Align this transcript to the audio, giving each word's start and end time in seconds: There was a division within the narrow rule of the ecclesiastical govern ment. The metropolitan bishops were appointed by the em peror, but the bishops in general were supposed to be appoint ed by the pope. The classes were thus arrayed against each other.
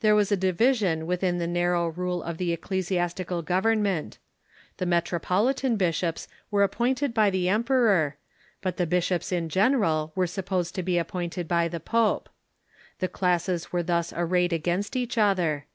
There 0.00 0.14
was 0.14 0.32
a 0.32 0.34
division 0.38 1.06
within 1.06 1.36
the 1.36 1.46
narrow 1.46 1.88
rule 1.88 2.22
of 2.22 2.38
the 2.38 2.54
ecclesiastical 2.54 3.42
govern 3.42 3.82
ment. 3.82 4.16
The 4.78 4.86
metropolitan 4.86 5.76
bishops 5.76 6.26
were 6.50 6.62
appointed 6.62 7.12
by 7.12 7.28
the 7.28 7.50
em 7.50 7.64
peror, 7.64 8.14
but 8.62 8.78
the 8.78 8.86
bishops 8.86 9.30
in 9.30 9.50
general 9.50 10.10
were 10.14 10.26
supposed 10.26 10.74
to 10.76 10.82
be 10.82 10.96
appoint 10.96 11.36
ed 11.36 11.46
by 11.48 11.68
the 11.68 11.80
pope. 11.80 12.30
The 13.00 13.08
classes 13.08 13.70
were 13.70 13.82
thus 13.82 14.10
arrayed 14.16 14.54
against 14.54 14.96
each 14.96 15.18
other. 15.18 15.66